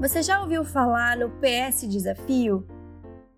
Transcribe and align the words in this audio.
Você 0.00 0.22
já 0.22 0.40
ouviu 0.40 0.64
falar 0.64 1.16
no 1.16 1.28
PS 1.28 1.80
Desafio? 1.88 2.64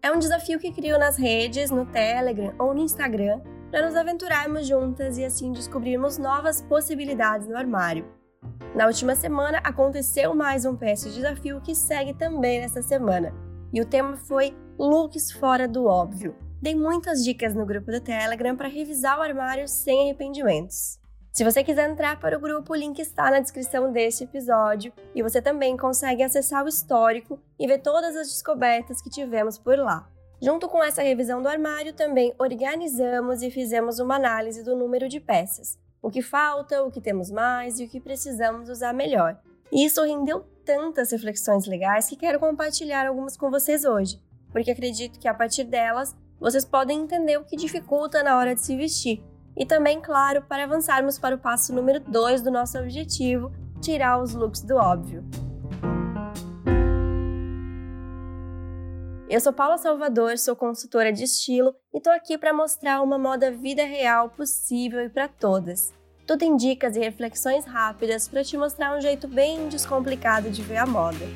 É 0.02 0.12
um 0.12 0.18
desafio 0.18 0.58
que 0.58 0.70
crio 0.70 0.98
nas 0.98 1.16
redes, 1.16 1.70
no 1.70 1.86
Telegram 1.86 2.52
ou 2.58 2.74
no 2.74 2.82
Instagram 2.82 3.40
para 3.70 3.86
nos 3.86 3.96
aventurarmos 3.96 4.68
juntas 4.68 5.16
e 5.16 5.24
assim 5.24 5.52
descobrirmos 5.52 6.18
novas 6.18 6.60
possibilidades 6.60 7.48
no 7.48 7.56
armário. 7.56 8.04
Na 8.74 8.86
última 8.86 9.14
semana 9.14 9.56
aconteceu 9.64 10.34
mais 10.34 10.66
um 10.66 10.76
PS 10.76 11.14
Desafio 11.14 11.62
que 11.62 11.74
segue 11.74 12.12
também 12.12 12.60
nesta 12.60 12.82
semana, 12.82 13.32
e 13.72 13.80
o 13.80 13.86
tema 13.86 14.18
foi 14.18 14.54
looks 14.78 15.32
fora 15.32 15.66
do 15.66 15.86
óbvio. 15.86 16.36
Dei 16.60 16.74
muitas 16.74 17.24
dicas 17.24 17.54
no 17.54 17.64
grupo 17.64 17.90
do 17.90 18.02
Telegram 18.02 18.54
para 18.54 18.68
revisar 18.68 19.18
o 19.18 19.22
armário 19.22 19.66
sem 19.66 20.02
arrependimentos. 20.02 20.99
Se 21.32 21.44
você 21.44 21.62
quiser 21.62 21.88
entrar 21.88 22.18
para 22.18 22.36
o 22.36 22.40
grupo, 22.40 22.72
o 22.72 22.76
link 22.76 22.98
está 22.98 23.30
na 23.30 23.38
descrição 23.38 23.92
deste 23.92 24.24
episódio 24.24 24.92
e 25.14 25.22
você 25.22 25.40
também 25.40 25.76
consegue 25.76 26.24
acessar 26.24 26.64
o 26.64 26.68
histórico 26.68 27.38
e 27.56 27.68
ver 27.68 27.78
todas 27.78 28.16
as 28.16 28.26
descobertas 28.28 29.00
que 29.00 29.08
tivemos 29.08 29.56
por 29.56 29.78
lá. 29.78 30.08
Junto 30.42 30.68
com 30.68 30.82
essa 30.82 31.02
revisão 31.02 31.40
do 31.40 31.48
armário, 31.48 31.92
também 31.92 32.34
organizamos 32.36 33.42
e 33.42 33.50
fizemos 33.50 34.00
uma 34.00 34.16
análise 34.16 34.64
do 34.64 34.74
número 34.74 35.08
de 35.08 35.20
peças, 35.20 35.78
o 36.02 36.10
que 36.10 36.20
falta, 36.20 36.82
o 36.82 36.90
que 36.90 37.00
temos 37.00 37.30
mais 37.30 37.78
e 37.78 37.84
o 37.84 37.88
que 37.88 38.00
precisamos 38.00 38.68
usar 38.68 38.92
melhor. 38.92 39.38
E 39.70 39.84
isso 39.84 40.02
rendeu 40.02 40.44
tantas 40.64 41.12
reflexões 41.12 41.64
legais 41.64 42.08
que 42.08 42.16
quero 42.16 42.40
compartilhar 42.40 43.06
algumas 43.06 43.36
com 43.36 43.50
vocês 43.50 43.84
hoje, 43.84 44.20
porque 44.50 44.72
acredito 44.72 45.20
que 45.20 45.28
a 45.28 45.34
partir 45.34 45.62
delas 45.62 46.16
vocês 46.40 46.64
podem 46.64 47.02
entender 47.02 47.36
o 47.36 47.44
que 47.44 47.54
dificulta 47.54 48.20
na 48.20 48.36
hora 48.36 48.52
de 48.52 48.62
se 48.62 48.76
vestir 48.76 49.22
e 49.56 49.66
também, 49.66 50.00
claro, 50.00 50.42
para 50.42 50.64
avançarmos 50.64 51.18
para 51.18 51.34
o 51.34 51.38
passo 51.38 51.74
número 51.74 52.00
2 52.00 52.42
do 52.42 52.50
nosso 52.50 52.78
objetivo, 52.78 53.52
tirar 53.80 54.22
os 54.22 54.34
looks 54.34 54.62
do 54.62 54.76
óbvio. 54.76 55.24
Eu 59.28 59.40
sou 59.40 59.52
Paula 59.52 59.78
Salvador, 59.78 60.38
sou 60.38 60.56
consultora 60.56 61.12
de 61.12 61.22
estilo 61.22 61.72
e 61.94 61.98
estou 61.98 62.12
aqui 62.12 62.36
para 62.36 62.52
mostrar 62.52 63.00
uma 63.00 63.16
moda 63.16 63.50
vida 63.52 63.84
real 63.84 64.28
possível 64.28 65.00
e 65.00 65.08
para 65.08 65.28
todas. 65.28 65.94
Tudo 66.26 66.42
em 66.42 66.56
dicas 66.56 66.96
e 66.96 67.00
reflexões 67.00 67.64
rápidas 67.64 68.26
para 68.26 68.42
te 68.42 68.56
mostrar 68.56 68.96
um 68.96 69.00
jeito 69.00 69.28
bem 69.28 69.68
descomplicado 69.68 70.50
de 70.50 70.62
ver 70.62 70.78
a 70.78 70.86
moda. 70.86 71.26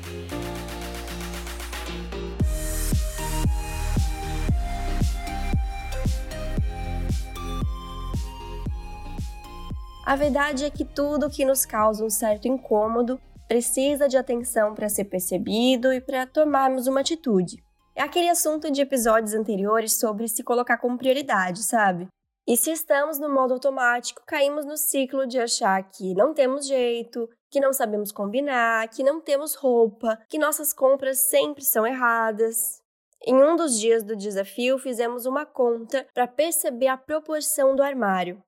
A 10.05 10.15
verdade 10.15 10.65
é 10.65 10.69
que 10.69 10.85
tudo 10.85 11.31
que 11.31 11.43
nos 11.43 11.65
causa 11.65 12.05
um 12.05 12.11
certo 12.11 12.47
incômodo 12.47 13.19
precisa 13.47 14.07
de 14.07 14.15
atenção 14.15 14.75
para 14.75 14.87
ser 14.87 15.05
percebido 15.05 15.91
e 15.91 15.99
para 15.99 16.27
tomarmos 16.27 16.85
uma 16.85 16.99
atitude. 16.99 17.57
É 17.95 18.03
aquele 18.03 18.29
assunto 18.29 18.69
de 18.69 18.81
episódios 18.81 19.33
anteriores 19.33 19.97
sobre 19.97 20.27
se 20.27 20.43
colocar 20.43 20.77
como 20.77 20.97
prioridade, 20.97 21.63
sabe? 21.63 22.07
E 22.47 22.55
se 22.55 22.69
estamos 22.71 23.17
no 23.17 23.33
modo 23.33 23.55
automático, 23.55 24.21
caímos 24.27 24.63
no 24.63 24.77
ciclo 24.77 25.25
de 25.25 25.39
achar 25.39 25.81
que 25.89 26.13
não 26.13 26.35
temos 26.35 26.67
jeito, 26.67 27.27
que 27.49 27.59
não 27.59 27.73
sabemos 27.73 28.11
combinar, 28.11 28.87
que 28.89 29.01
não 29.01 29.19
temos 29.19 29.55
roupa, 29.55 30.19
que 30.29 30.37
nossas 30.37 30.71
compras 30.71 31.27
sempre 31.29 31.63
são 31.63 31.87
erradas. 31.87 32.79
Em 33.25 33.33
um 33.33 33.55
dos 33.55 33.79
dias 33.79 34.03
do 34.03 34.15
desafio, 34.15 34.77
fizemos 34.77 35.25
uma 35.25 35.47
conta 35.47 36.05
para 36.13 36.27
perceber 36.27 36.89
a 36.89 36.97
proporção 36.97 37.75
do 37.75 37.81
armário 37.81 38.39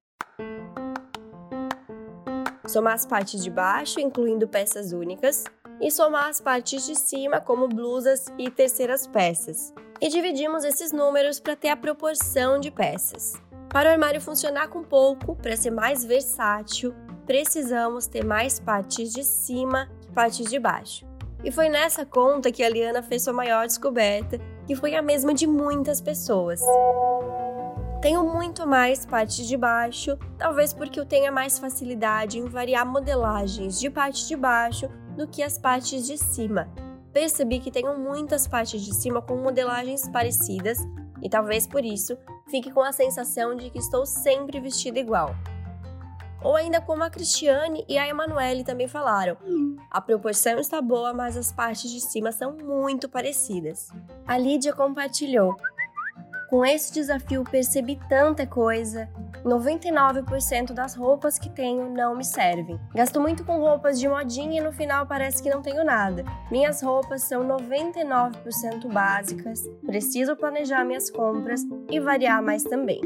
somar 2.67 2.93
as 2.93 3.05
partes 3.05 3.43
de 3.43 3.49
baixo, 3.49 3.99
incluindo 3.99 4.47
peças 4.47 4.91
únicas, 4.91 5.45
e 5.81 5.91
somar 5.91 6.27
as 6.27 6.41
partes 6.41 6.85
de 6.85 6.95
cima, 6.95 7.39
como 7.39 7.67
blusas 7.67 8.25
e 8.37 8.49
terceiras 8.49 9.07
peças. 9.07 9.73
E 10.01 10.09
dividimos 10.09 10.63
esses 10.63 10.91
números 10.91 11.39
para 11.39 11.55
ter 11.55 11.69
a 11.69 11.77
proporção 11.77 12.59
de 12.59 12.69
peças. 12.69 13.33
Para 13.69 13.89
o 13.89 13.91
armário 13.93 14.21
funcionar 14.21 14.69
com 14.69 14.83
pouco, 14.83 15.35
para 15.35 15.55
ser 15.55 15.71
mais 15.71 16.03
versátil, 16.03 16.93
precisamos 17.25 18.07
ter 18.07 18.23
mais 18.23 18.59
partes 18.59 19.11
de 19.11 19.23
cima 19.23 19.89
que 20.01 20.11
partes 20.11 20.49
de 20.49 20.59
baixo. 20.59 21.05
E 21.43 21.51
foi 21.51 21.69
nessa 21.69 22.05
conta 22.05 22.51
que 22.51 22.63
a 22.63 22.69
Liana 22.69 23.03
fez 23.03 23.23
sua 23.23 23.33
maior 23.33 23.67
descoberta, 23.67 24.39
que 24.65 24.75
foi 24.75 24.95
a 24.95 25.01
mesma 25.01 25.33
de 25.33 25.45
muitas 25.45 26.01
pessoas. 26.01 26.61
Tenho 28.01 28.23
muito 28.23 28.67
mais 28.67 29.07
partes 29.07 29.47
de 29.47 29.57
baixo, 29.57 30.17
talvez 30.37 30.71
porque 30.71 30.99
eu 30.99 31.05
tenha 31.05 31.31
mais 31.31 31.57
facilidade 31.57 32.37
em 32.37 32.45
variar 32.45 32.85
modelagens 32.85 33.79
de 33.79 33.89
parte 33.89 34.27
de 34.27 34.35
baixo 34.35 34.87
do 35.15 35.27
que 35.27 35.41
as 35.41 35.57
partes 35.57 36.05
de 36.05 36.15
cima. 36.15 36.69
Percebi 37.11 37.59
que 37.59 37.71
tenho 37.71 37.97
muitas 37.97 38.47
partes 38.47 38.83
de 38.83 38.93
cima 38.93 39.19
com 39.19 39.35
modelagens 39.37 40.07
parecidas 40.09 40.77
e 41.23 41.27
talvez 41.27 41.65
por 41.65 41.83
isso 41.83 42.15
fique 42.51 42.71
com 42.71 42.81
a 42.81 42.91
sensação 42.91 43.55
de 43.55 43.71
que 43.71 43.79
estou 43.79 44.05
sempre 44.05 44.59
vestida 44.59 44.99
igual. 44.99 45.35
Ou 46.43 46.55
ainda 46.55 46.79
como 46.79 47.03
a 47.03 47.09
Cristiane 47.09 47.83
e 47.89 47.97
a 47.97 48.07
Emanuele 48.07 48.63
também 48.63 48.87
falaram. 48.87 49.37
A 49.89 49.99
proporção 49.99 50.59
está 50.59 50.79
boa, 50.83 51.13
mas 51.13 51.35
as 51.35 51.51
partes 51.51 51.89
de 51.89 51.99
cima 51.99 52.31
são 52.31 52.55
muito 52.55 53.09
parecidas. 53.09 53.89
A 54.27 54.37
Lídia 54.37 54.71
compartilhou. 54.71 55.55
Com 56.49 56.65
esse 56.65 56.93
desafio 56.93 57.43
percebi 57.43 57.99
tanta 58.07 58.47
coisa. 58.47 59.09
99% 59.43 60.71
das 60.73 60.95
roupas 60.95 61.37
que 61.37 61.49
tenho 61.49 61.89
não 61.89 62.15
me 62.15 62.23
servem. 62.23 62.79
Gasto 62.95 63.19
muito 63.19 63.43
com 63.43 63.59
roupas 63.59 63.99
de 63.99 64.07
modinha 64.07 64.61
e 64.61 64.63
no 64.63 64.71
final 64.71 65.05
parece 65.05 65.43
que 65.43 65.49
não 65.49 65.61
tenho 65.61 65.83
nada. 65.83 66.23
Minhas 66.49 66.81
roupas 66.81 67.23
são 67.23 67.45
99% 67.45 68.87
básicas. 68.91 69.59
Preciso 69.85 70.37
planejar 70.37 70.85
minhas 70.85 71.11
compras 71.11 71.61
e 71.89 71.99
variar 71.99 72.41
mais 72.41 72.63
também. 72.63 73.01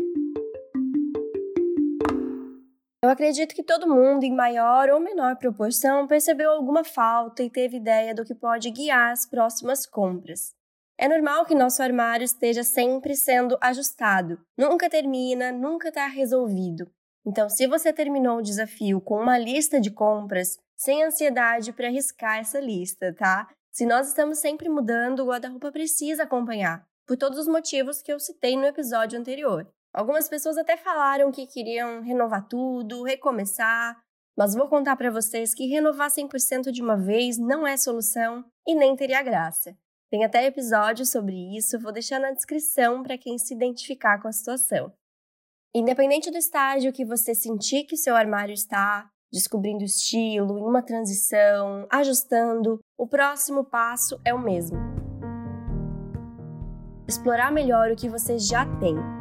Eu 3.03 3.09
acredito 3.09 3.55
que 3.55 3.63
todo 3.63 3.89
mundo, 3.89 4.23
em 4.23 4.35
maior 4.35 4.91
ou 4.91 4.99
menor 4.99 5.35
proporção, 5.37 6.05
percebeu 6.05 6.51
alguma 6.51 6.83
falta 6.83 7.41
e 7.41 7.49
teve 7.49 7.77
ideia 7.77 8.13
do 8.13 8.23
que 8.23 8.35
pode 8.35 8.69
guiar 8.69 9.11
as 9.11 9.27
próximas 9.27 9.87
compras. 9.87 10.60
É 11.01 11.07
normal 11.07 11.47
que 11.47 11.55
nosso 11.55 11.81
armário 11.81 12.23
esteja 12.23 12.63
sempre 12.63 13.15
sendo 13.15 13.57
ajustado, 13.59 14.39
nunca 14.55 14.87
termina, 14.87 15.51
nunca 15.51 15.87
está 15.87 16.05
resolvido. 16.05 16.87
Então, 17.25 17.49
se 17.49 17.65
você 17.65 17.91
terminou 17.91 18.37
o 18.37 18.41
desafio 18.43 19.01
com 19.01 19.19
uma 19.19 19.35
lista 19.35 19.81
de 19.81 19.89
compras, 19.89 20.59
sem 20.77 21.03
ansiedade 21.03 21.73
para 21.73 21.87
arriscar 21.87 22.37
essa 22.37 22.59
lista, 22.59 23.15
tá? 23.15 23.49
Se 23.71 23.83
nós 23.83 24.09
estamos 24.09 24.37
sempre 24.37 24.69
mudando, 24.69 25.21
o 25.21 25.25
guarda-roupa 25.25 25.71
precisa 25.71 26.21
acompanhar, 26.21 26.85
por 27.07 27.17
todos 27.17 27.39
os 27.39 27.47
motivos 27.47 27.99
que 27.99 28.13
eu 28.13 28.19
citei 28.19 28.55
no 28.55 28.65
episódio 28.65 29.19
anterior. 29.19 29.67
Algumas 29.91 30.29
pessoas 30.29 30.55
até 30.55 30.77
falaram 30.77 31.31
que 31.31 31.47
queriam 31.47 32.03
renovar 32.03 32.47
tudo, 32.47 33.01
recomeçar, 33.01 33.99
mas 34.37 34.53
vou 34.53 34.67
contar 34.67 34.95
para 34.95 35.09
vocês 35.09 35.55
que 35.55 35.65
renovar 35.65 36.11
100% 36.11 36.69
de 36.69 36.83
uma 36.83 36.95
vez 36.95 37.39
não 37.39 37.65
é 37.65 37.75
solução 37.75 38.45
e 38.67 38.75
nem 38.75 38.95
teria 38.95 39.23
graça. 39.23 39.75
Tem 40.11 40.25
até 40.25 40.45
episódio 40.45 41.05
sobre 41.05 41.55
isso, 41.55 41.79
vou 41.79 41.93
deixar 41.93 42.19
na 42.19 42.31
descrição 42.31 43.01
para 43.01 43.17
quem 43.17 43.37
se 43.37 43.53
identificar 43.53 44.21
com 44.21 44.27
a 44.27 44.31
situação. 44.33 44.91
Independente 45.73 46.29
do 46.29 46.37
estágio 46.37 46.91
que 46.91 47.05
você 47.05 47.33
sentir 47.33 47.85
que 47.85 47.95
seu 47.95 48.13
armário 48.13 48.51
está, 48.51 49.09
descobrindo 49.31 49.85
estilo, 49.85 50.59
em 50.59 50.63
uma 50.63 50.83
transição, 50.83 51.87
ajustando, 51.89 52.79
o 52.97 53.07
próximo 53.07 53.63
passo 53.63 54.19
é 54.25 54.33
o 54.33 54.43
mesmo. 54.43 54.77
Explorar 57.07 57.49
melhor 57.49 57.89
o 57.89 57.95
que 57.95 58.09
você 58.09 58.37
já 58.37 58.65
tem 58.79 59.20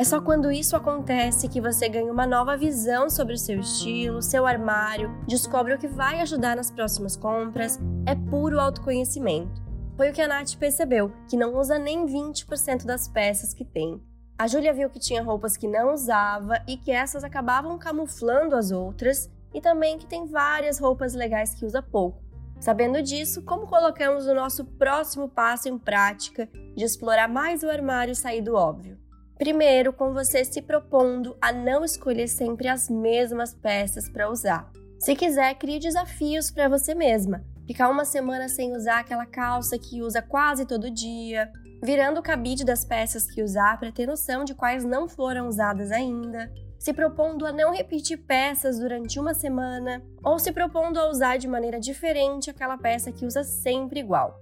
é 0.00 0.04
só 0.04 0.18
quando 0.18 0.50
isso 0.50 0.74
acontece 0.74 1.46
que 1.46 1.60
você 1.60 1.86
ganha 1.86 2.10
uma 2.10 2.26
nova 2.26 2.56
visão 2.56 3.10
sobre 3.10 3.34
o 3.34 3.38
seu 3.38 3.60
estilo, 3.60 4.22
seu 4.22 4.46
armário, 4.46 5.14
descobre 5.28 5.74
o 5.74 5.78
que 5.78 5.86
vai 5.86 6.22
ajudar 6.22 6.56
nas 6.56 6.70
próximas 6.70 7.18
compras. 7.18 7.78
É 8.06 8.14
puro 8.14 8.58
autoconhecimento. 8.58 9.60
Foi 9.98 10.08
o 10.08 10.12
que 10.14 10.22
a 10.22 10.26
Nath 10.26 10.56
percebeu, 10.56 11.12
que 11.28 11.36
não 11.36 11.54
usa 11.54 11.78
nem 11.78 12.06
20% 12.06 12.86
das 12.86 13.08
peças 13.08 13.52
que 13.52 13.62
tem. 13.62 14.02
A 14.38 14.46
Júlia 14.46 14.72
viu 14.72 14.88
que 14.88 14.98
tinha 14.98 15.22
roupas 15.22 15.54
que 15.54 15.68
não 15.68 15.92
usava 15.92 16.62
e 16.66 16.78
que 16.78 16.90
essas 16.90 17.22
acabavam 17.22 17.76
camuflando 17.76 18.56
as 18.56 18.70
outras, 18.70 19.30
e 19.52 19.60
também 19.60 19.98
que 19.98 20.06
tem 20.06 20.24
várias 20.24 20.78
roupas 20.78 21.12
legais 21.12 21.54
que 21.54 21.66
usa 21.66 21.82
pouco. 21.82 22.22
Sabendo 22.58 23.02
disso, 23.02 23.42
como 23.42 23.66
colocamos 23.66 24.26
o 24.26 24.34
nosso 24.34 24.64
próximo 24.64 25.28
passo 25.28 25.68
em 25.68 25.78
prática 25.78 26.48
de 26.74 26.86
explorar 26.86 27.28
mais 27.28 27.62
o 27.62 27.68
armário 27.68 28.12
e 28.12 28.16
sair 28.16 28.40
do 28.40 28.54
óbvio? 28.54 28.99
Primeiro, 29.40 29.90
com 29.90 30.12
você 30.12 30.44
se 30.44 30.60
propondo 30.60 31.34
a 31.40 31.50
não 31.50 31.82
escolher 31.82 32.28
sempre 32.28 32.68
as 32.68 32.90
mesmas 32.90 33.54
peças 33.54 34.06
para 34.06 34.28
usar. 34.28 34.70
Se 34.98 35.16
quiser, 35.16 35.54
crie 35.54 35.78
desafios 35.78 36.50
para 36.50 36.68
você 36.68 36.94
mesma. 36.94 37.42
Ficar 37.66 37.88
uma 37.88 38.04
semana 38.04 38.50
sem 38.50 38.76
usar 38.76 38.98
aquela 38.98 39.24
calça 39.24 39.78
que 39.78 40.02
usa 40.02 40.20
quase 40.20 40.66
todo 40.66 40.90
dia, 40.90 41.50
virando 41.82 42.20
o 42.20 42.22
cabide 42.22 42.66
das 42.66 42.84
peças 42.84 43.30
que 43.30 43.42
usar 43.42 43.80
para 43.80 43.90
ter 43.90 44.06
noção 44.06 44.44
de 44.44 44.54
quais 44.54 44.84
não 44.84 45.08
foram 45.08 45.48
usadas 45.48 45.90
ainda. 45.90 46.52
se 46.78 46.92
propondo 46.92 47.46
a 47.46 47.52
não 47.52 47.72
repetir 47.72 48.18
peças 48.18 48.78
durante 48.78 49.18
uma 49.18 49.32
semana 49.32 50.02
ou 50.22 50.38
se 50.38 50.52
propondo 50.52 50.98
a 50.98 51.08
usar 51.08 51.38
de 51.38 51.48
maneira 51.48 51.80
diferente 51.80 52.50
aquela 52.50 52.76
peça 52.76 53.10
que 53.10 53.24
usa 53.24 53.42
sempre 53.42 54.00
igual. 54.00 54.38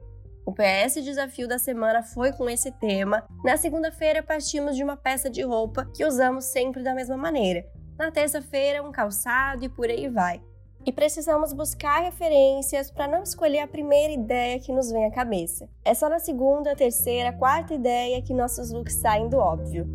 O 0.48 0.52
PS 0.54 1.04
Desafio 1.04 1.46
da 1.46 1.58
semana 1.58 2.02
foi 2.02 2.32
com 2.32 2.48
esse 2.48 2.72
tema. 2.72 3.22
Na 3.44 3.58
segunda-feira, 3.58 4.22
partimos 4.22 4.76
de 4.76 4.82
uma 4.82 4.96
peça 4.96 5.28
de 5.28 5.42
roupa 5.42 5.84
que 5.94 6.06
usamos 6.06 6.46
sempre 6.46 6.82
da 6.82 6.94
mesma 6.94 7.18
maneira. 7.18 7.66
Na 7.98 8.10
terça-feira, 8.10 8.82
um 8.82 8.90
calçado 8.90 9.62
e 9.62 9.68
por 9.68 9.90
aí 9.90 10.08
vai 10.08 10.42
e 10.86 10.90
precisamos 10.90 11.52
buscar 11.52 12.00
referências 12.00 12.90
para 12.90 13.06
não 13.06 13.22
escolher 13.22 13.58
a 13.58 13.68
primeira 13.68 14.10
ideia 14.10 14.58
que 14.58 14.72
nos 14.72 14.90
vem 14.90 15.04
à 15.04 15.10
cabeça. 15.10 15.68
É 15.84 15.92
só 15.92 16.08
na 16.08 16.18
segunda, 16.18 16.74
terceira, 16.74 17.30
quarta 17.30 17.74
ideia 17.74 18.22
que 18.22 18.32
nossos 18.32 18.70
looks 18.70 18.94
saem 18.94 19.28
do 19.28 19.36
óbvio. 19.36 19.86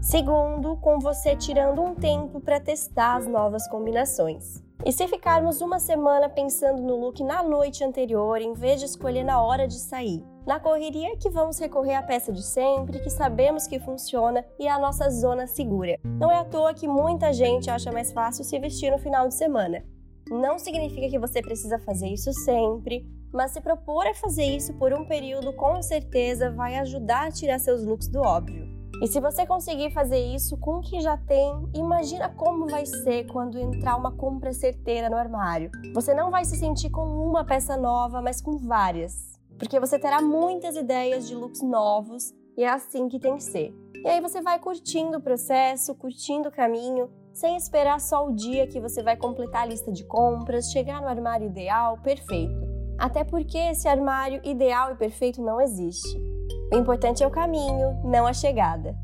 Segundo, 0.00 0.76
com 0.76 1.00
você 1.00 1.34
tirando 1.34 1.82
um 1.82 1.96
tempo 1.96 2.40
para 2.40 2.60
testar 2.60 3.16
as 3.16 3.26
novas 3.26 3.66
combinações. 3.66 4.67
E 4.86 4.92
se 4.92 5.08
ficarmos 5.08 5.60
uma 5.60 5.80
semana 5.80 6.28
pensando 6.28 6.80
no 6.80 6.96
look 6.96 7.22
na 7.22 7.42
noite 7.42 7.82
anterior, 7.82 8.40
em 8.40 8.52
vez 8.52 8.78
de 8.78 8.86
escolher 8.86 9.24
na 9.24 9.42
hora 9.42 9.66
de 9.66 9.74
sair? 9.74 10.24
Na 10.46 10.60
correria 10.60 11.16
que 11.16 11.28
vamos 11.28 11.58
recorrer 11.58 11.94
à 11.94 12.02
peça 12.02 12.32
de 12.32 12.42
sempre, 12.42 13.00
que 13.00 13.10
sabemos 13.10 13.66
que 13.66 13.80
funciona 13.80 14.44
e 14.58 14.66
é 14.66 14.70
a 14.70 14.78
nossa 14.78 15.10
zona 15.10 15.46
segura. 15.46 15.98
Não 16.04 16.30
é 16.30 16.38
à 16.38 16.44
toa 16.44 16.72
que 16.72 16.86
muita 16.86 17.32
gente 17.32 17.68
acha 17.68 17.90
mais 17.90 18.12
fácil 18.12 18.44
se 18.44 18.58
vestir 18.58 18.90
no 18.90 18.98
final 18.98 19.26
de 19.26 19.34
semana. 19.34 19.84
Não 20.30 20.58
significa 20.58 21.08
que 21.08 21.18
você 21.18 21.42
precisa 21.42 21.78
fazer 21.80 22.08
isso 22.08 22.32
sempre, 22.32 23.04
mas 23.32 23.50
se 23.50 23.60
propor 23.60 24.06
a 24.06 24.14
fazer 24.14 24.44
isso 24.44 24.72
por 24.74 24.92
um 24.92 25.04
período, 25.04 25.52
com 25.54 25.82
certeza 25.82 26.50
vai 26.50 26.76
ajudar 26.76 27.26
a 27.26 27.32
tirar 27.32 27.58
seus 27.58 27.84
looks 27.84 28.08
do 28.08 28.20
óbvio. 28.20 28.67
E 29.00 29.06
se 29.06 29.20
você 29.20 29.46
conseguir 29.46 29.92
fazer 29.92 30.18
isso 30.18 30.56
com 30.56 30.78
o 30.78 30.80
que 30.80 31.00
já 31.00 31.16
tem, 31.16 31.70
imagina 31.72 32.28
como 32.28 32.66
vai 32.66 32.84
ser 32.84 33.26
quando 33.26 33.56
entrar 33.56 33.96
uma 33.96 34.10
compra 34.10 34.52
certeira 34.52 35.08
no 35.08 35.16
armário. 35.16 35.70
Você 35.94 36.12
não 36.12 36.32
vai 36.32 36.44
se 36.44 36.56
sentir 36.56 36.90
com 36.90 37.06
uma 37.06 37.44
peça 37.44 37.76
nova, 37.76 38.20
mas 38.20 38.40
com 38.40 38.58
várias. 38.58 39.38
Porque 39.56 39.78
você 39.78 40.00
terá 40.00 40.20
muitas 40.20 40.74
ideias 40.74 41.28
de 41.28 41.34
looks 41.36 41.62
novos 41.62 42.34
e 42.56 42.64
é 42.64 42.68
assim 42.68 43.08
que 43.08 43.20
tem 43.20 43.36
que 43.36 43.44
ser. 43.44 43.72
E 44.04 44.08
aí 44.08 44.20
você 44.20 44.40
vai 44.40 44.58
curtindo 44.58 45.18
o 45.18 45.22
processo, 45.22 45.94
curtindo 45.94 46.48
o 46.48 46.52
caminho, 46.52 47.08
sem 47.32 47.56
esperar 47.56 48.00
só 48.00 48.26
o 48.26 48.34
dia 48.34 48.66
que 48.66 48.80
você 48.80 49.00
vai 49.00 49.16
completar 49.16 49.62
a 49.62 49.66
lista 49.66 49.92
de 49.92 50.04
compras, 50.04 50.72
chegar 50.72 51.00
no 51.00 51.06
armário 51.06 51.46
ideal, 51.46 51.98
perfeito. 51.98 52.66
Até 52.98 53.22
porque 53.22 53.58
esse 53.58 53.86
armário 53.86 54.40
ideal 54.42 54.90
e 54.92 54.96
perfeito 54.96 55.40
não 55.40 55.60
existe. 55.60 56.37
O 56.70 56.76
importante 56.76 57.22
é 57.22 57.26
o 57.26 57.30
caminho, 57.30 57.98
não 58.04 58.26
a 58.26 58.34
chegada. 58.34 58.94